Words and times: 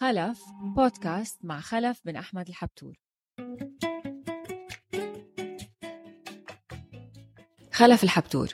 خلف 0.00 0.40
بودكاست 0.76 1.38
مع 1.44 1.60
خلف 1.60 2.00
بن 2.04 2.16
أحمد 2.16 2.48
الحبتور. 2.48 3.00
خلف 7.72 8.04
الحبتور. 8.04 8.48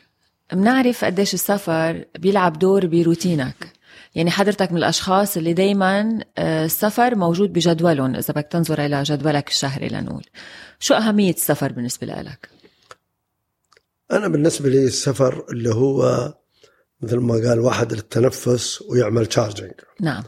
منعرف 0.52 1.04
قديش 1.04 1.34
السفر 1.34 2.04
بيلعب 2.18 2.58
دور 2.58 2.86
بروتينك. 2.86 3.72
يعني 4.14 4.30
حضرتك 4.30 4.72
من 4.72 4.78
الأشخاص 4.78 5.36
اللي 5.36 5.52
دايما 5.52 6.24
آه، 6.38 6.64
السفر 6.64 7.14
موجود 7.14 7.52
بجدولهم 7.52 8.14
إذا 8.14 8.34
بدك 8.34 8.48
تنظر 8.50 8.86
إلى 8.86 9.02
جدولك 9.02 9.48
الشهري 9.48 9.88
لنقول. 9.88 10.24
شو 10.78 10.94
أهمية 10.94 11.34
السفر 11.34 11.72
بالنسبة 11.72 12.06
لك؟ 12.06 12.48
أنا 14.12 14.28
بالنسبة 14.28 14.68
لي 14.68 14.84
السفر 14.84 15.46
اللي 15.50 15.74
هو 15.74 16.34
مثل 17.00 17.16
ما 17.16 17.34
قال 17.34 17.60
واحد 17.60 17.92
للتنفس 17.92 18.82
ويعمل 18.82 19.26
تشارجنج 19.26 19.72
نعم. 20.00 20.22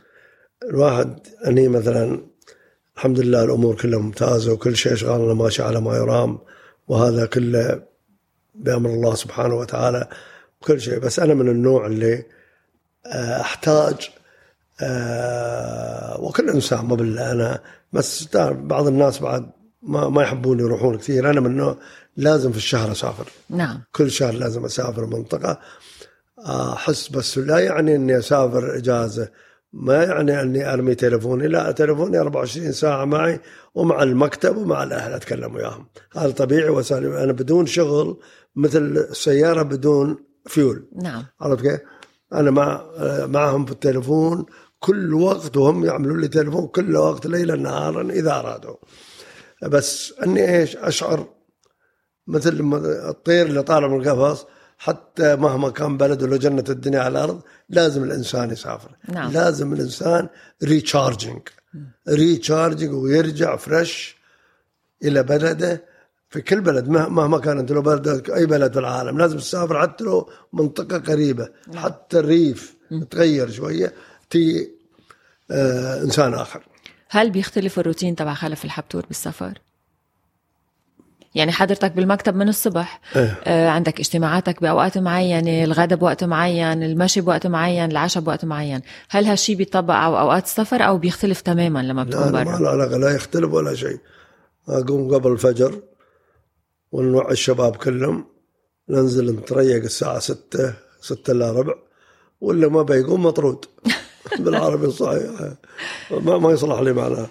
الواحد 0.63 1.19
أني 1.47 1.69
مثلا 1.69 2.21
الحمد 2.97 3.21
لله 3.21 3.45
الأمور 3.45 3.77
كلها 3.77 3.99
ممتازة 3.99 4.53
وكل 4.53 4.77
شيء 4.77 4.95
شغالنا 4.95 5.35
ماشي 5.35 5.63
على 5.63 5.81
ما 5.81 5.97
يرام 5.97 6.39
وهذا 6.89 7.27
كله 7.27 7.83
بأمر 8.55 8.91
الله 8.91 9.15
سبحانه 9.15 9.55
وتعالى 9.55 10.09
وكل 10.63 10.81
شيء. 10.81 10.99
بس 10.99 11.19
أنا 11.19 11.35
من 11.35 11.49
النوع 11.49 11.87
اللي 11.87 12.25
آه، 13.07 13.41
أحتاج 13.41 14.11
آه، 14.81 16.21
وكل 16.21 16.51
إنسان 16.51 16.85
ما 16.85 16.95
بالله 16.95 17.33
أنا 17.33 17.61
بس 17.93 18.37
بعض 18.53 18.87
الناس 18.87 19.19
بعد 19.19 19.51
ما 19.83 20.09
ما 20.09 20.23
يحبون 20.23 20.61
يروحون 20.61 20.99
كثير. 20.99 21.31
أنا 21.31 21.41
من 21.41 21.47
النوع 21.47 21.77
لازم 22.17 22.51
في 22.53 22.57
الشهر 22.57 22.93
أسافر. 22.93 23.29
نعم. 23.51 23.83
كل 23.93 24.11
شهر 24.11 24.35
لازم 24.35 24.65
أسافر 24.65 25.07
منطقة 25.07 25.61
أحس 26.47 27.09
بس 27.09 27.39
لا 27.39 27.59
يعني 27.59 27.95
إني 27.95 28.19
أسافر 28.19 28.77
إجازة. 28.77 29.29
ما 29.73 30.05
يعني 30.05 30.43
أني 30.43 30.73
أرمي 30.73 30.95
تلفوني 30.95 31.49
لا 31.49 31.73
تلفوني 31.73 32.19
24 32.19 32.73
ساعة 32.73 33.05
معي 33.05 33.41
ومع 33.75 34.03
المكتب 34.03 34.57
ومع 34.57 34.83
الأهل 34.83 35.13
أتكلم 35.13 35.55
وياهم. 35.55 35.87
هذا 36.13 36.31
طبيعي 36.31 36.69
وسالم. 36.69 37.13
أنا 37.13 37.33
بدون 37.33 37.67
شغل 37.67 38.17
مثل 38.57 38.83
السيارة 38.83 39.63
بدون 39.63 40.17
فيول 40.47 40.89
نعم. 41.03 41.25
عرفت 41.41 41.63
كيف؟ 41.63 41.81
أنا 42.33 42.51
مع 42.51 42.85
معهم 43.27 43.65
في 43.65 43.73
التلفون 43.73 44.47
كل 44.79 45.15
وقت 45.15 45.57
وهم 45.57 45.85
يعملوا 45.85 46.17
لي 46.17 46.29
تلفون 46.29 46.67
كل 46.67 46.97
وقت 46.97 47.27
ليلا 47.27 47.57
نهارا 47.57 48.03
إذا 48.11 48.39
أرادوا. 48.39 48.77
بس 49.63 50.15
أني 50.23 50.59
إيش؟ 50.59 50.77
أشعر 50.77 51.27
مثل 52.27 52.75
الطير 53.09 53.47
اللي 53.47 53.63
طالع 53.63 53.89
من 53.89 54.01
القفص 54.01 54.47
حتى 54.79 55.37
مهما 55.37 55.71
كان 55.71 55.97
بلده 55.97 56.27
لو 56.27 56.37
جنة 56.37 56.65
الدنيا 56.69 57.01
على 57.01 57.09
الأرض 57.09 57.41
لازم 57.69 58.05
الإنسان 58.05 58.51
يسافر 58.51 58.97
نعم. 59.09 59.33
لازم 59.33 59.73
الإنسان 59.73 60.29
recharging 60.65 61.49
recharging 62.09 62.93
ويرجع 62.93 63.57
fresh 63.57 64.17
إلى 65.05 65.23
بلده 65.23 65.85
في 66.31 66.41
كل 66.41 66.61
بلد 66.61 66.89
مهما 66.89 67.39
كان 67.39 67.59
أنت 67.59 67.73
لو 67.73 67.83
بلدك 67.83 68.31
أي 68.31 68.47
بلد 68.47 68.73
في 68.73 68.79
العالم 68.79 69.19
لازم 69.19 69.39
تسافر 69.39 69.83
حتى 69.83 70.05
لو 70.05 70.31
منطقة 70.53 70.99
قريبة 70.99 71.49
نعم. 71.69 71.85
حتى 71.85 72.19
الريف 72.19 72.77
تغير 73.11 73.51
شوية 73.51 73.93
تي 74.31 74.71
آه 75.51 76.03
إنسان 76.03 76.35
آخر 76.35 76.67
هل 77.09 77.31
بيختلف 77.31 77.79
الروتين 77.79 78.17
تبع 78.17 78.35
خلف 78.35 78.65
الحبتور 78.65 79.07
بالسفر؟ 79.07 79.59
يعني 81.35 81.53
حضرتك 81.53 81.93
بالمكتب 81.93 82.35
من 82.35 82.49
الصبح 82.49 83.01
إيه؟ 83.17 83.41
آه 83.45 83.69
عندك 83.69 84.01
اجتماعاتك 84.01 84.63
بأوقات 84.63 84.99
معينة 84.99 85.65
الغداء 85.65 85.99
بوقت 85.99 86.25
معين 86.25 86.83
المشي 86.83 87.21
بوقت 87.21 87.47
معين 87.47 87.91
العشاء 87.91 88.23
بوقت 88.23 88.45
معين. 88.45 88.81
هل 89.11 89.25
هالشي 89.25 89.55
بيطبق 89.55 89.95
على 89.95 90.21
أوقات 90.21 90.45
السفر 90.45 90.87
أو 90.87 90.99
بيختلف 90.99 91.41
تماما 91.41 91.83
لما 91.83 92.05
بتكون 92.05 92.33
برا؟ 92.33 92.45
لا 92.45 92.59
ما 92.61 92.69
علاقه 92.69 92.97
لا 92.97 93.11
يختلف 93.11 93.53
ولا 93.53 93.75
شيء. 93.75 93.99
أقوم 94.69 95.15
قبل 95.15 95.33
الفجر 95.33 95.83
ونوعي 96.93 97.33
الشباب 97.33 97.77
كلهم 97.77 98.25
ننزل 98.89 99.37
نتريق 99.37 99.83
الساعة 99.83 100.19
ستة 100.19 100.75
ستة 101.01 101.31
الا 101.31 101.53
ربع 101.53 101.75
ولا 102.41 102.69
ما 102.69 102.83
بيقوم 102.83 103.23
مطرود. 103.23 103.65
بالعربي 104.43 104.87
الصحيح 104.87 105.31
ما, 106.11 106.39
ما 106.39 106.51
يصلح 106.53 106.81
لي 106.81 106.93
معناه. 106.93 107.27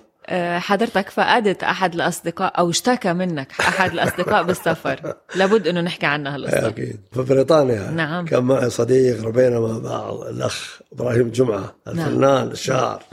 حضرتك 0.57 1.09
فقدت 1.09 1.63
أحد 1.63 1.93
الأصدقاء 1.93 2.59
أو 2.59 2.69
اشتكى 2.69 3.13
منك 3.13 3.51
أحد 3.59 3.91
الأصدقاء 3.91 4.43
بالسفر. 4.43 5.13
لابد 5.35 5.67
إنه 5.67 5.81
نحكي 5.81 6.05
عنها 6.05 6.35
هالقصه 6.35 6.67
أكيد. 6.67 6.99
في 7.11 7.21
بريطانيا 7.21 7.91
نعم. 7.91 8.25
كان 8.25 8.43
معي 8.43 8.69
صديق 8.69 9.23
ربينا 9.23 9.59
مع 9.59 9.77
بعض 9.77 10.21
الأخ 10.21 10.79
إبراهيم 10.93 11.29
جمعة 11.29 11.75
الفنان 11.87 12.19
نعم. 12.19 12.47
الشاعر 12.47 13.03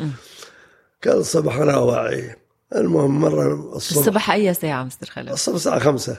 كان 1.03 1.17
الصبح 1.17 1.57
أنا 1.57 1.77
واعي 1.77 2.37
المهم 2.77 3.21
مرة 3.21 3.77
الصبح 3.77 3.99
الصبح 3.99 4.31
أي 4.31 4.55
ساعة 4.55 4.85
مستر 4.85 5.07
خالد؟ 5.11 5.31
الصبح 5.31 5.55
الساعة 5.55 5.79
خمسة. 5.79 6.17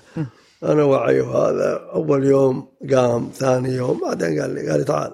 أنا 0.63 0.83
واعي 0.83 1.21
وهذا. 1.21 1.89
أول 1.93 2.23
يوم 2.23 2.67
قام 2.91 3.31
ثاني 3.33 3.69
يوم 3.69 3.99
بعدين 3.99 4.41
قال 4.41 4.53
لي 4.55 4.69
قال 4.69 4.79
لي 4.79 4.85
تعال 4.85 5.13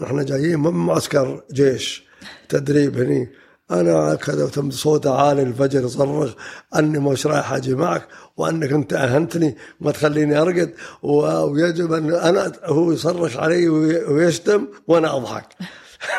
نحن 0.00 0.24
جايين 0.24 0.60
من 0.60 0.70
معسكر 0.70 1.42
جيش 1.52 2.04
تدريب 2.48 2.98
هني. 2.98 3.28
أنا 3.70 4.14
كذا 4.14 4.50
صوته 4.70 5.14
عالي 5.14 5.42
الفجر 5.42 5.84
يصرخ 5.84 6.32
أني 6.76 6.98
مش 6.98 7.26
رايح 7.26 7.52
أجي 7.52 7.74
معك 7.74 8.08
وأنك 8.36 8.72
أنت 8.72 8.92
أهنتني 8.92 9.56
ما 9.80 9.90
تخليني 9.90 10.38
أرقد 10.38 10.74
ويجب 11.02 11.92
أن 11.92 12.14
أنا 12.14 12.52
هو 12.64 12.92
يصرخ 12.92 13.36
علي 13.36 13.68
ويشتم 13.68 14.66
وأنا 14.88 15.16
أضحك. 15.16 15.46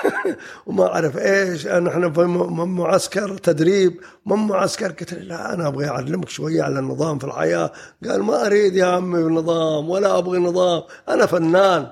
وما 0.66 0.88
أعرف 0.88 1.18
إيش 1.18 1.68
إحنا 1.68 2.10
في 2.10 2.22
معسكر 2.66 3.38
تدريب 3.38 4.00
من 4.26 4.36
معسكر. 4.36 4.92
قلت 4.92 5.14
له 5.14 5.20
لا 5.20 5.54
أنا 5.54 5.68
أبغى 5.68 5.88
أعلمك 5.88 6.30
شوية 6.30 6.64
على 6.64 6.80
النظام 6.80 7.20
في 7.20 7.26
الحياة. 7.26 7.72
قال 8.10 8.24
ما 8.24 8.46
أريد 8.46 8.76
يا 8.76 8.86
عمي 8.86 9.20
النظام 9.20 9.90
ولا 9.90 10.18
أبغى 10.18 10.40
نظام. 10.40 10.84
أنا 11.10 11.26
فنان. 11.26 11.88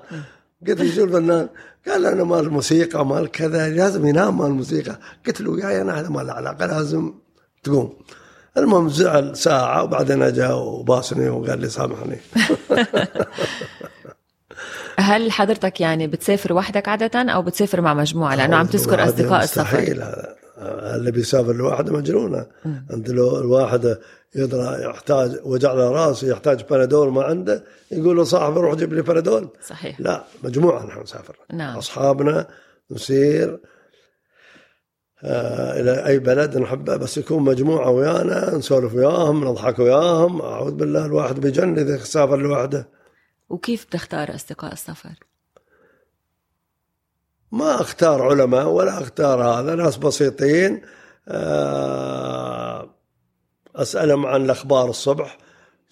قلت 0.68 0.82
له 0.82 0.96
شو 0.96 1.04
الفنان؟ 1.04 1.50
قال 1.88 2.06
أنا 2.06 2.24
مال 2.24 2.50
موسيقى 2.50 3.06
مال 3.06 3.32
كذا 3.32 3.70
لازم 3.70 4.08
ينام 4.08 4.38
مال 4.38 4.52
موسيقى. 4.52 5.00
قلت 5.28 5.42
له 5.42 5.60
يا 5.60 5.82
أنا 5.82 6.00
هذا 6.00 6.10
ما 6.10 6.22
له 6.22 6.34
علاقه 6.34 6.66
لازم 6.66 7.14
تقوم. 7.64 7.94
المهم 8.58 8.90
زعل 8.90 9.38
ساعة 9.38 9.84
وبعدين 9.84 10.22
أجا 10.22 10.54
وباسني 10.54 11.30
وقال 11.30 11.60
لي 11.62 11.70
سامحني. 11.70 12.18
هل 15.00 15.32
حضرتك 15.32 15.82
يعني 15.82 16.08
بتسافر 16.08 16.54
وحدك 16.54 16.88
عادة 16.88 17.32
أو 17.32 17.42
بتسافر 17.42 17.82
مع 17.82 17.94
مجموعة؟ 17.94 18.36
لأنه 18.36 18.58
عم 18.58 18.66
تذكر 18.66 19.04
أصدقاء 19.04 19.44
السفر. 19.44 19.62
مستحيل 19.62 20.02
هذا 20.02 20.36
اللي 20.58 21.12
بيسافر 21.12 21.54
لوحده 21.54 21.94
مجنونة. 21.94 22.48
أنت 22.94 23.10
لو 23.10 23.40
الواحد 23.40 23.98
يدرى 24.36 24.84
يحتاج 24.84 25.40
وجع 25.44 25.74
له 25.74 25.92
راسه 25.92 26.28
يحتاج 26.28 26.64
بنادول 26.70 27.12
ما 27.12 27.24
عنده 27.24 27.64
يقول 27.92 28.18
له 28.18 28.24
صاحبي 28.24 28.60
روح 28.60 28.76
جيب 28.76 28.94
لي 28.94 29.02
بنادول 29.02 29.50
صحيح. 29.68 30.02
لا 30.02 30.24
مجموعة 30.44 30.86
نحن 30.86 31.02
نسافر. 31.02 31.38
نعم. 31.54 31.78
أصحابنا 31.78 32.48
نسير 32.92 33.60
آه 35.24 35.80
إلى 35.80 36.08
أي 36.08 36.20
بلد 36.20 36.58
نحبه 36.58 36.96
بس 36.96 37.18
يكون 37.18 37.44
مجموعة 37.44 37.90
ويانا 37.90 38.56
نسولف 38.56 38.94
وياهم 38.94 39.44
نضحك 39.44 39.80
وياهم. 39.80 40.42
أعوذ 40.42 40.72
بالله 40.72 41.06
الواحد 41.06 41.40
بيجن 41.40 41.80
إذا 41.80 41.98
سافر 41.98 42.38
لوحده. 42.38 42.90
وكيف 43.50 43.86
بتختار 43.86 44.36
أصدقاء 44.36 44.74
السفر؟ 44.74 45.20
ما 47.52 47.82
أختار 47.82 48.22
علماء 48.22 48.68
ولا 48.68 49.02
أختار 49.02 49.44
هذا 49.44 49.76
ناس 49.76 49.98
بسيطين. 49.98 50.82
آه 51.28 52.90
أسألهم 53.76 54.26
عن 54.26 54.46
الأخبار 54.46 54.90
الصبح 54.90 55.38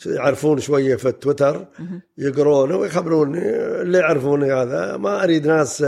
يعرفون 0.05 0.59
شوية 0.59 0.95
في 0.95 1.07
التويتر 1.07 1.65
يقرونه 2.17 2.75
ويخبروني. 2.77 3.39
اللي 3.81 3.97
يعرفوني 3.97 4.53
هذا 4.53 4.97
ما 4.97 5.23
أريد 5.23 5.47
ناس 5.47 5.85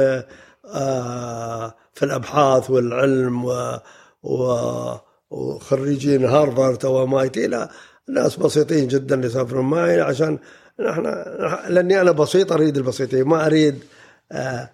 آه، 0.74 1.76
في 1.94 2.06
الأبحاث 2.06 2.70
والعلم 2.70 3.52
وخريجين 5.32 6.26
هارفارد 6.26 6.86
أو 6.86 7.04
MIT 7.04 7.48
لا 7.48 7.70
ناس 8.10 8.36
بسيطين 8.36 8.88
جدا 8.88 9.16
اللي 9.16 9.28
يسافرون 9.28 9.66
معي 9.66 10.02
عشان 10.02 10.40
نحن 10.80 11.04
لأني 11.70 12.02
أنا 12.02 12.12
بسيط 12.12 12.52
أريد 12.52 12.78
البسيطين 12.78 13.24
ما 13.24 13.46
أريد 13.46 13.84
آه، 14.32 14.36
آه، 14.36 14.70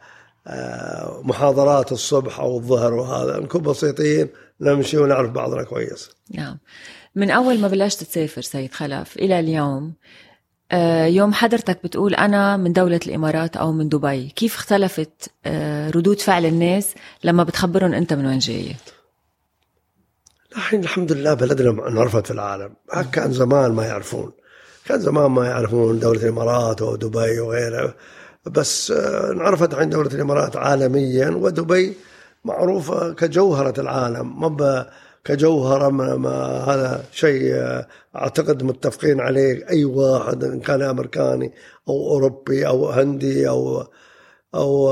محاضرات 1.24 1.92
الصبح 1.92 2.40
أو 2.40 2.58
الظهر 2.58 2.94
وهذا 2.94 3.40
نكون 3.40 3.62
بسيطين 3.62 4.30
نمشي 4.62 4.98
ونعرف 4.98 5.32
بعضنا 5.32 5.64
كويس. 5.64 6.10
نعم. 6.32 6.58
من 7.16 7.32
أول 7.32 7.60
ما 7.60 7.68
بلشت 7.68 8.04
تسافر 8.04 8.42
سيد 8.42 8.74
خلف 8.74 9.18
إلى 9.18 9.40
اليوم 9.40 9.94
آه، 10.72 11.06
يوم 11.06 11.34
حضرتك 11.34 11.80
بتقول 11.84 12.16
أنا 12.16 12.58
من 12.58 12.74
دولة 12.74 13.00
الإمارات 13.08 13.58
أو 13.58 13.72
من 13.72 13.90
دبي 13.90 14.30
كيف 14.30 14.56
اختلفت 14.56 15.32
آه، 15.46 15.90
ردود 15.90 16.22
فعل 16.22 16.46
الناس 16.46 16.94
لما 17.24 17.44
بتخبرهم 17.44 17.94
أنت 17.94 18.14
من 18.14 18.26
وين 18.26 18.40
جاي 18.40 18.76
الحين 20.56 20.80
الحمد 20.80 21.12
لله 21.12 21.34
بلدنا 21.34 21.88
انعرفت 21.88 22.26
في 22.26 22.32
العالم 22.32 22.74
كان 23.12 23.32
زمان 23.32 23.72
ما 23.72 23.86
يعرفون 23.86 24.32
كان 24.86 25.00
زمان 25.00 25.32
ما 25.32 25.48
يعرفون 25.48 26.00
دولة 26.00 26.24
الإمارات 26.24 26.82
أو 26.82 26.96
دبي 26.96 27.40
وغيرها 27.40 27.94
بس 28.46 28.92
آه، 28.92 29.32
انعرفت 29.32 29.74
عن 29.74 29.90
دولة 29.90 30.10
الإمارات 30.14 30.56
عالميا 30.58 31.30
ودبي 31.30 31.94
معروفة 32.46 33.14
كجوهرة 33.14 33.80
العالم 33.82 34.42
ما 34.42 34.90
كجوهرة 35.26 35.90
ما, 35.90 36.16
ما 36.16 36.34
هذا 36.70 37.04
شيء 37.12 37.56
أعتقد 38.16 38.64
متفقين 38.64 39.20
عليه 39.22 39.70
أي 39.70 39.86
واحد 39.86 40.44
إن 40.44 40.60
كان 40.60 40.82
أمريكاني 40.82 41.52
أو 41.90 42.08
أوروبي 42.10 42.68
أو 42.68 42.90
هندي 42.90 43.50
أو 43.50 43.88
أو 44.56 44.92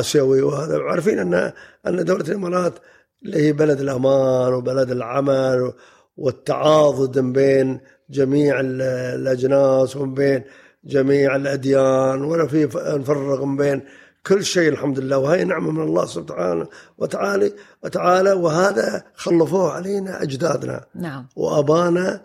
آسيوي 0.00 0.42
وهذا. 0.42 0.78
عارفين 0.82 1.18
أن 1.18 1.52
أن 1.86 2.04
دولة 2.04 2.24
الإمارات 2.24 2.74
اللي 3.22 3.46
هي 3.46 3.52
بلد 3.52 3.80
الأمان 3.80 4.54
وبلد 4.54 4.90
العمل 4.90 5.72
والتعاضد 6.16 7.18
بين 7.18 7.80
جميع 8.10 8.60
الأجناس 8.60 9.96
وبين 9.96 10.44
جميع 10.86 11.36
الأديان 11.36 12.22
ولا 12.22 12.46
في 12.46 12.64
نفرق 12.74 13.44
بين 13.44 13.82
كل 14.26 14.44
شيء 14.44 14.68
الحمد 14.68 14.98
لله. 14.98 15.18
وهي 15.18 15.44
نعمة 15.44 15.70
من 15.70 15.82
الله 15.82 16.06
سبحانه 16.06 16.66
وتعالى 16.98 17.52
وتعالى 17.82 18.32
وهذا 18.32 19.04
خلفوه 19.14 19.72
علينا 19.72 20.22
أجدادنا. 20.22 20.84
نعم. 20.94 21.26
وأبانا 21.36 22.20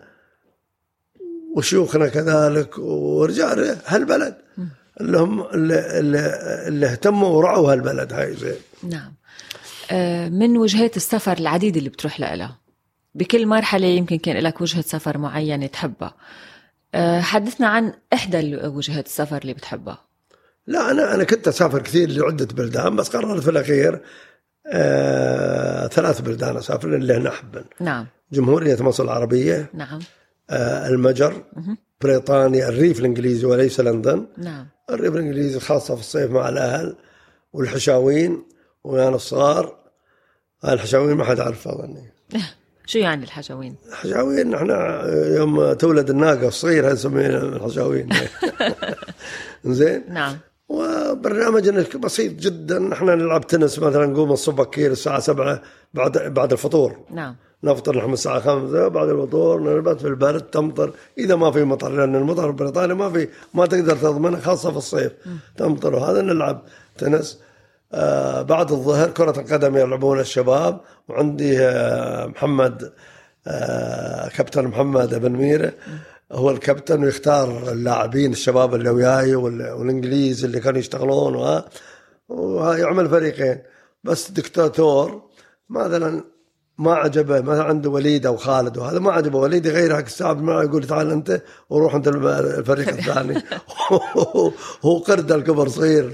وشيوخنا 1.56 2.08
كذلك 2.08 2.78
ورجال 2.78 3.76
هالبلد. 3.86 4.36
اللي 5.00 5.18
هم 5.18 5.42
اللي, 5.42 5.98
اللي, 5.98 6.18
اللي 6.68 6.86
اهتموا 6.86 7.28
ورعوا 7.28 7.72
هالبلد 7.72 8.12
هاي 8.12 8.34
زين. 8.34 8.54
نعم. 8.82 9.12
آه، 9.90 10.28
من 10.28 10.56
وجهات 10.56 10.96
السفر 10.96 11.38
العديدة 11.38 11.78
اللي 11.78 11.90
بتروح 11.90 12.20
لها؟ 12.20 12.58
بكل 13.14 13.46
مرحلة 13.46 13.86
يمكن 13.86 14.18
كان 14.18 14.36
لك 14.36 14.60
وجهة 14.60 14.82
سفر 14.82 15.18
معينة 15.18 15.66
تحبها. 15.66 16.14
حدثنا 17.20 17.66
عن 17.66 17.92
إحدى 18.12 18.56
وجهات 18.56 19.06
السفر 19.06 19.38
اللي 19.38 19.54
بتحبها. 19.54 19.98
لا 20.66 20.90
أنا 20.90 21.14
أنا 21.14 21.24
كنت 21.24 21.48
أسافر 21.48 21.82
كثير 21.82 22.10
لعدة 22.10 22.44
بلدان 22.44 22.96
بس 22.96 23.08
قررت 23.08 23.42
في 23.42 23.50
الأخير 23.50 24.00
آه 24.66 25.86
ثلاث 25.86 26.20
بلدان 26.20 26.56
أسافر 26.56 26.94
اللي 26.94 27.16
أنا 27.16 27.28
أحبن. 27.28 27.64
نعم. 27.80 28.06
جمهورية 28.32 28.82
مصر 28.82 29.04
العربية 29.04 29.70
نعم. 29.74 29.98
آه 30.50 30.88
المجر 30.88 31.44
بريطانيا 32.00 32.68
الريف 32.68 33.00
الإنجليزي 33.00 33.46
وليس 33.46 33.80
لندن. 33.80 34.26
نعم. 34.38 34.66
الريف 34.90 35.14
الإنجليزي 35.14 35.60
خاصة 35.60 35.94
في 35.94 36.00
الصيف 36.00 36.30
مع 36.30 36.48
الأهل 36.48 36.96
والحشاوين 37.52 38.42
وأنا 38.84 39.16
الصغار. 39.16 39.80
الحشاوين 40.64 41.16
ما 41.16 41.24
حد 41.24 41.40
عرفها 41.40 41.74
ظني 41.74 42.12
شو 42.90 42.98
يعني 42.98 43.24
الحشاوين؟ 43.24 43.76
الحشاوين 43.88 44.54
إحنا 44.54 45.04
يوم 45.36 45.72
تولد 45.72 46.10
الناقة 46.10 46.48
الصغيرة 46.48 46.92
نسميها 46.92 47.38
الحشاوين 47.38 48.08
زين؟ 49.64 50.04
نعم. 50.08 50.36
وبرنامجنا 50.68 51.84
بسيط 51.96 52.32
جدا. 52.32 52.78
نحن 52.78 53.04
نلعب 53.04 53.46
تنس 53.46 53.78
مثلا 53.78 54.06
نقوم 54.06 54.32
الصبح 54.32 54.64
بكير 54.64 54.90
الساعة 54.90 55.20
7 55.20 55.62
بعد 55.94 56.18
بعد 56.18 56.52
الفطور. 56.52 56.96
نعم. 57.10 57.36
نفطر 57.64 57.96
نحن 57.98 58.12
الساعة 58.12 58.40
5 58.40 58.88
بعد 58.88 59.08
الفطور 59.08 59.60
نربط 59.60 60.00
في 60.00 60.06
البرد 60.08 60.40
تمطر. 60.40 60.92
إذا 61.18 61.36
ما 61.36 61.50
في 61.50 61.64
مطر 61.64 61.88
لأن 61.92 62.16
المطر 62.16 62.46
في 62.46 62.56
بريطانيا 62.56 62.94
ما 62.94 63.10
في 63.10 63.28
ما 63.54 63.66
تقدر 63.66 63.96
تضمنه 63.96 64.40
خاصة 64.40 64.70
في 64.70 64.76
الصيف. 64.76 65.12
تمطر. 65.56 65.94
وهذا 65.94 66.22
نلعب 66.22 66.62
تنس. 66.98 67.38
آه 67.38 67.49
بعد 68.42 68.72
الظهر 68.72 69.10
كرة 69.10 69.40
القدم 69.40 69.76
يلعبون 69.76 70.20
الشباب 70.20 70.80
وعندي 71.08 71.58
آه 71.60 72.26
محمد 72.26 72.92
آه 73.46 74.28
كابتن 74.28 74.64
محمد 74.64 75.14
بن 75.14 75.32
ميره 75.32 75.72
هو 76.32 76.50
الكابتن 76.50 77.04
ويختار 77.04 77.72
اللاعبين 77.72 78.32
الشباب 78.32 78.74
اللي 78.74 78.90
وياي 78.90 79.34
والإنجليز 79.34 80.44
اللي 80.44 80.60
كانوا 80.60 80.78
يشتغلون 80.78 81.62
ويعمل 82.28 83.08
فريقين. 83.10 83.58
بس 84.04 84.30
دكتاتور 84.30 85.22
مثلا 85.70 86.24
ما 86.80 86.94
عجبه 86.94 87.40
مثلا 87.40 87.64
عنده 87.64 87.90
وليد 87.90 88.26
أو 88.26 88.36
خالد 88.36 88.78
وهذا 88.78 88.98
ما 88.98 89.12
عجبه. 89.12 89.38
وليد 89.38 89.66
يغير 89.66 89.98
الساعة 89.98 90.32
معه 90.32 90.62
يقول 90.62 90.86
تعال 90.86 91.10
أنت 91.10 91.42
وروح 91.70 91.94
أنت 91.94 92.08
الفريق 92.08 92.88
الثاني. 92.98 93.42
هو 94.84 94.98
قرد 94.98 95.32
الكبر 95.32 95.68
صغير 95.68 96.04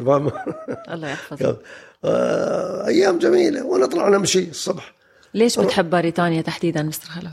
الله 0.88 1.08
يحفظه. 1.08 1.56
آه، 2.04 2.86
أيام 2.86 3.18
جميلة 3.18 3.64
ونطلع 3.64 4.08
نمشي 4.08 4.50
الصبح. 4.50 4.94
ليش 5.34 5.58
بتحب 5.58 5.90
بريطانيا 5.90 6.42
تحديدا 6.42 6.82
مستر 6.82 7.08
خلف؟ 7.08 7.32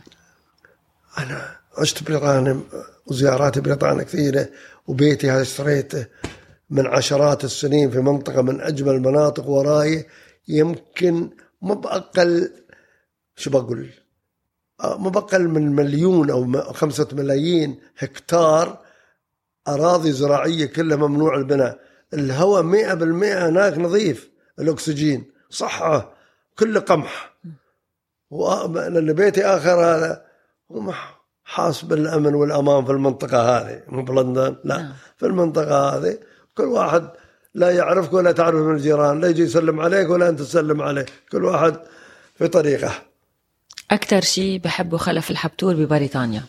أنا 1.17 1.55
عشت 1.77 2.03
بريطانيا 2.03 2.59
وزياراتي 3.07 3.61
بريطانيا 3.61 4.03
كثيرة 4.03 4.49
وبيتي 4.87 5.31
هذا 5.31 5.41
اشتريته 5.41 6.05
من 6.69 6.87
عشرات 6.87 7.43
السنين 7.43 7.91
في 7.91 7.99
منطقة 7.99 8.41
من 8.41 8.61
أجمل 8.61 8.91
المناطق 8.95 9.49
وراي. 9.49 10.05
يمكن 10.47 11.29
مو 11.61 11.75
بأقل 11.75 12.62
شو 13.35 13.49
بقول؟ 13.49 13.89
آه، 14.83 14.97
مو 14.97 15.09
بقل 15.09 15.47
من 15.47 15.75
مليون 15.75 16.29
أو 16.29 16.73
خمسة 16.73 17.07
ملايين 17.13 17.79
هكتار 17.97 18.79
أراضي 19.67 20.11
زراعية 20.11 20.65
كلها 20.65 20.97
ممنوع 20.97 21.35
البناء 21.35 21.79
الهواء 22.13 22.63
100% 22.63 23.47
هناك 23.47 23.77
نظيف 23.77 24.29
الأكسجين. 24.59 25.31
صحة 25.49 26.13
كله 26.59 26.79
قمح. 26.79 27.33
لأن 28.71 29.13
بيتي 29.13 29.45
آخر 29.45 29.71
هذا 29.71 30.25
حاس 31.43 31.85
بالأمن 31.85 32.35
والأمان 32.35 32.85
في 32.85 32.91
المنطقة 32.91 33.41
هذه. 33.41 33.81
مو 33.87 34.03
بلندن 34.03 34.55
لا. 34.63 34.77
نعم. 34.77 34.93
في 35.17 35.25
المنطقة 35.25 35.97
هذه 35.97 36.17
كل 36.57 36.63
واحد 36.63 37.09
لا 37.53 37.71
يعرفك 37.71 38.13
ولا 38.13 38.31
تعرف 38.31 38.55
من 38.55 38.75
الجيران 38.75 39.21
لا 39.21 39.27
يجي 39.27 39.43
يسلم 39.43 39.79
عليك 39.79 40.09
ولا 40.09 40.29
أنت 40.29 40.39
تسلم 40.39 40.81
عليه. 40.81 41.05
كل 41.31 41.45
واحد 41.45 41.79
في 42.35 42.47
طريقه. 42.47 42.91
أكثر 43.91 44.21
شيء 44.21 44.59
بحبه 44.59 44.97
خلف 44.97 45.31
الحبتور 45.31 45.73
ببريطانيا؟ 45.75 46.43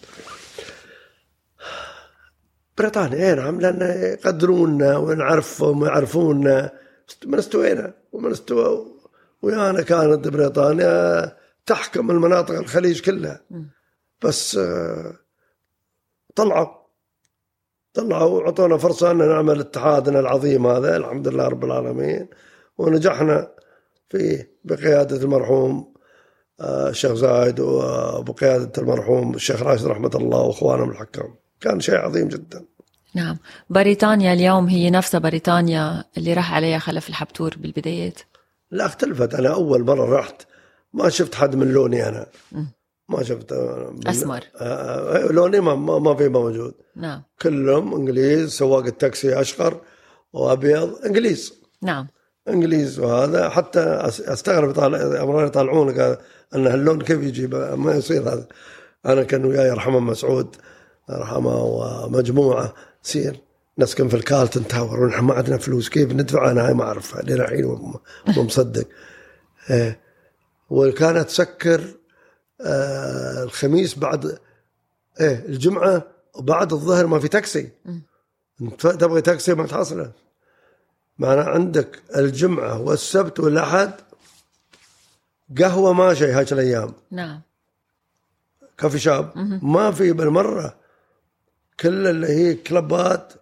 بريطانيا 2.79 3.31
اي 3.31 3.35
نعم 3.35 3.61
لأن 3.61 3.81
يقدرونا 4.03 4.97
ونعرفهم 4.97 5.83
ويعرفونا 5.83 6.73
من 7.27 7.39
استوينا 7.39 7.95
ومن 8.13 8.31
استوى 8.31 8.87
ويانا 9.43 9.83
كانت 9.83 10.29
بريطانيا 10.29 11.37
تحكم 11.67 12.11
المناطق 12.11 12.55
الخليج 12.55 13.01
كلها. 13.01 13.41
بس 14.23 14.57
آه، 14.57 15.13
طلعوا 16.35 16.85
طلعوا 17.95 18.41
وعطونا 18.41 18.77
فرصة 18.77 19.11
أن 19.11 19.29
نعمل 19.29 19.61
اتحادنا 19.61 20.21
العظيم 20.21 20.67
هذا 20.67 20.97
الحمد 20.97 21.29
لله 21.29 21.49
رب 21.49 21.65
العالمين 21.65 22.29
ونجحنا 22.79 23.53
فيه 24.09 24.59
بقيادة 24.65 25.17
المرحوم 25.17 25.94
الشيخ 26.61 27.13
زايد 27.13 27.61
وبقيادة 27.61 28.73
المرحوم 28.83 29.35
الشيخ 29.35 29.63
راشد 29.63 29.87
رحمة 29.87 30.11
الله 30.15 30.39
وإخوانهم 30.39 30.91
الحكام. 30.91 31.35
كان 31.61 31.81
شيء 31.81 31.95
عظيم 31.95 32.29
جدا. 32.29 32.65
نعم. 33.15 33.39
بريطانيا 33.71 34.33
اليوم 34.33 34.67
هي 34.67 34.91
نفسها 34.91 35.21
بريطانيا 35.21 36.05
اللي 36.17 36.35
راح 36.35 36.55
عليها 36.55 36.79
خلف 36.79 37.09
الحبتور 37.09 37.55
بالبدايات؟ 37.57 38.21
لا 38.71 38.87
اختلفت. 38.87 39.35
أنا 39.35 39.55
أول 39.55 39.85
مرة 39.85 40.19
رحت 40.19 40.43
ما 40.93 41.09
شفت 41.09 41.35
حد 41.35 41.57
من 41.57 41.73
لوني 41.73 42.09
أنا. 42.09 42.27
ما 43.09 43.23
شفت 43.23 43.53
أسمر. 44.07 44.45
آه، 44.57 45.17
آه، 45.17 45.33
لوني 45.33 45.61
ما, 45.61 45.75
ما 45.99 46.15
في 46.15 46.29
موجود. 46.29 46.75
نعم. 46.97 47.23
كلهم 47.43 47.95
إنجليز 47.95 48.51
سواق 48.51 48.85
التاكسي 48.85 49.41
أشقر 49.41 49.81
وأبيض 50.33 51.05
إنجليز. 51.07 51.55
نعم. 51.83 52.09
إنجليز 52.49 53.01
وهذا. 53.01 53.49
حتى 53.49 53.81
أستغرب 53.81 54.71
يطالع 54.71 55.45
يطالعونك 55.45 56.19
ان 56.55 56.67
هاللون 56.67 57.03
كيف 57.03 57.23
يجي؟ 57.23 57.47
ما 57.47 57.95
يصير 57.95 58.23
هذا. 58.23 58.47
أنا 59.07 59.23
كان 59.23 59.45
وياي 59.45 59.69
يرحمه 59.69 60.01
مسعود 60.01 60.57
يرحمه 61.11 61.63
ومجموعة. 61.63 62.75
تصير 63.03 63.41
نسكن 63.79 64.09
في 64.09 64.17
ال 64.17 64.23
Carlton 64.23 64.67
Tower 64.67 65.01
ونحن 65.01 65.25
ما 65.25 65.35
عندنا 65.35 65.59
فلوس. 65.59 65.89
كيف 65.89 66.13
ندفع؟ 66.13 66.51
أنا 66.51 66.67
هاي 66.67 66.75
ما 66.75 66.85
أعرفها. 66.85 67.23
لين 67.23 67.41
الحين 67.41 67.65
مو 67.65 68.01
مصدق. 68.43 68.89
إيه. 69.71 70.01
وكانت 70.71 71.29
تسكر 71.29 71.85
آه 72.61 73.43
الخميس 73.43 73.99
بعد 73.99 74.39
إيه 75.21 75.45
الجمعة 75.49 76.03
وبعد 76.35 76.73
الظهر 76.73 77.07
ما 77.07 77.19
في 77.19 77.29
تاكسي. 77.29 77.71
تبغي 78.79 79.21
تاكسي 79.21 79.55
ما 79.55 79.67
تحصله. 79.67 80.13
معنى 81.19 81.41
عندك 81.41 82.03
الجمعة 82.17 82.81
والسبت 82.81 83.41
والأحد 83.41 83.91
قهوة 85.59 85.93
ما 85.93 86.15
شيء 86.15 86.39
هاك 86.39 86.53
الأيام 86.53 86.95
نعم. 87.11 87.43
كافي 88.79 88.99
شاب. 88.99 89.33
ما 89.63 89.91
في 89.91 90.13
بالمرة 90.13 90.77
كل 91.81 92.07
اللي 92.07 92.27
هي 92.27 92.55
كلبات 92.55 93.33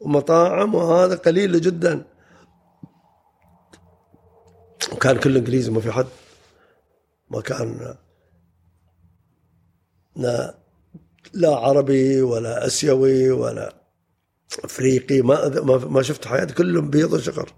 ومطاعم 0.00 0.74
وهذا 0.74 1.14
قليل 1.14 1.60
جدا. 1.60 2.04
وكان 4.92 5.18
كله 5.18 5.38
إنجليزي 5.38 5.70
ما 5.70 5.80
في 5.80 5.92
حد. 5.92 6.06
ما 7.30 7.40
كان 7.40 7.94
لا 10.16 10.54
لا 11.32 11.56
عربي 11.56 12.22
ولا 12.22 12.66
آسيوي 12.66 13.30
ولا 13.30 13.74
أفريقي. 14.64 15.22
ما 15.22 15.48
ما 15.76 16.02
شفت 16.02 16.26
حياتي 16.26 16.54
كلهم 16.54 16.90
بيض 16.90 17.12
وشقر. 17.12 17.52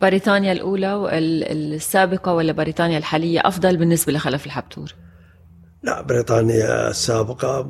بريطانيا 0.00 0.52
الأولى 0.52 0.92
والسابقة 0.94 2.34
ولا 2.34 2.52
بريطانيا 2.52 2.98
الحالية 2.98 3.40
أفضل 3.44 3.76
بالنسبة 3.76 4.12
لخلف 4.12 4.46
الحبتور؟ 4.46 4.94
لا 5.82 6.02
بريطانيا 6.02 6.90
السابقة 6.90 7.62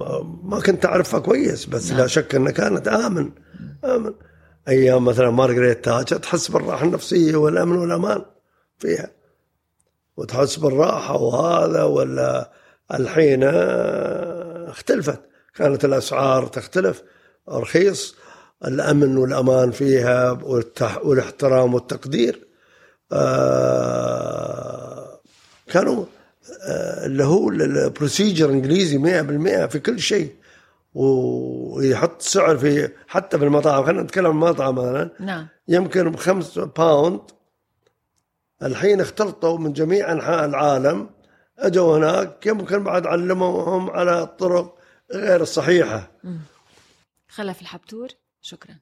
ما 0.43 0.61
كنت 0.61 0.87
أعرفها 0.87 1.21
كويس 1.21 1.67
بس 1.67 1.91
نعم. 1.91 2.01
لا 2.01 2.07
شك 2.07 2.35
أنها 2.35 2.53
كانت 2.53 2.89
آمن 2.89 3.31
آمن 3.85 4.13
أيام 4.69 5.05
مثلا 5.05 5.31
مارغريت 5.31 5.85
تاتشر 5.85 6.17
تحس 6.17 6.51
بالراحة 6.51 6.85
النفسية 6.85 7.37
والأمن 7.37 7.77
والأمان 7.77 8.23
فيها 8.79 9.11
وتحس 10.17 10.57
بالراحة 10.57 11.17
وهذا 11.17 11.83
ولا 11.83 12.53
الحين 12.95 13.45
اختلفت 14.69 15.21
كانت 15.55 15.85
الأسعار 15.85 16.47
تختلف 16.47 17.03
رخيص 17.49 18.17
الأمن 18.65 19.17
والأمان 19.17 19.71
فيها 19.71 20.31
والاحترام 21.05 21.75
والتقدير. 21.75 22.47
آه، 23.13 25.21
كانوا 25.67 26.05
آه، 26.69 27.07
اللي 27.07 27.25
هو 27.25 27.51
ال 27.51 27.61
procedure 27.61 28.51
إنجليزي 28.51 28.99
100% 28.99 29.67
في 29.67 29.79
كل 29.79 30.01
شيء. 30.01 30.35
ويحط 30.95 32.23
سعر 32.23 32.57
في 32.57 32.89
حتى 33.09 33.39
في 33.39 33.45
المطاعم 33.45 33.85
خلينا 33.85 34.03
نتكلم 34.03 34.27
عن 34.27 34.33
المطعم 34.33 34.75
مثلا. 34.75 35.11
نعم. 35.21 35.47
يمكن 35.69 36.11
بخمس 36.11 36.59
pound 36.59 37.21
الحين 38.63 39.01
اختلطوا 39.01 39.59
من 39.59 39.73
جميع 39.73 40.13
أنحاء 40.13 40.45
العالم. 40.45 41.11
أجوا 41.59 41.99
هناك 41.99 42.47
يمكن 42.47 42.85
بعد 42.85 43.07
علموهم 43.07 43.91
على 43.91 44.23
الطرق 44.23 44.77
غير 45.13 45.41
الصحيحة. 45.41 46.11
خلف 47.29 47.61
الحبتور. 47.61 48.09
شكرا 48.46 48.80